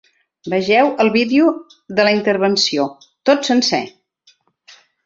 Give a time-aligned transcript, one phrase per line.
[0.53, 1.53] Vegeu el vídeo
[1.99, 2.89] de la intervenció,
[3.31, 3.85] tot sencer.